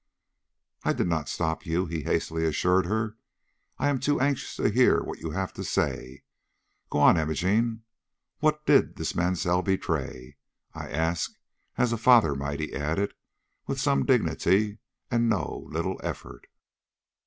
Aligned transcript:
"I 0.83 0.93
did 0.93 1.05
not 1.05 1.29
stop 1.29 1.63
you," 1.63 1.85
he 1.85 2.01
hastily 2.01 2.43
assured 2.45 2.87
her. 2.87 3.17
"I 3.77 3.87
am 3.87 3.99
too 3.99 4.19
anxious 4.19 4.55
to 4.55 4.71
hear 4.71 5.03
what 5.03 5.19
you 5.19 5.29
have 5.29 5.53
to 5.53 5.63
say. 5.63 6.23
Go 6.89 6.97
on, 7.01 7.17
Imogene. 7.19 7.83
What 8.39 8.65
did 8.65 8.95
this 8.95 9.13
Mansell 9.13 9.61
betray? 9.61 10.37
I 10.73 10.87
I 10.87 10.89
ask 10.89 11.33
as 11.77 11.93
a 11.93 11.97
father 11.99 12.33
might," 12.33 12.59
he 12.61 12.73
added, 12.73 13.13
with 13.67 13.79
some 13.79 14.03
dignity 14.03 14.79
and 15.11 15.29
no 15.29 15.67
little 15.69 15.99
effort. 16.03 16.47